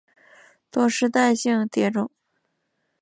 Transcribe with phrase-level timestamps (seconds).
[0.71, 2.09] 多世代性蝶种。